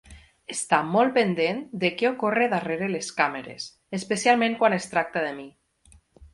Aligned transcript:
Està 0.53 0.77
molt 0.95 1.13
pendent 1.17 1.59
de 1.83 1.91
què 1.99 2.09
ocorre 2.09 2.49
darrere 2.55 2.89
les 2.95 3.11
càmeres, 3.21 3.69
especialment 4.01 4.59
quan 4.65 4.81
es 4.83 4.93
tracta 4.97 5.27
de 5.31 5.39
mi. 5.41 5.49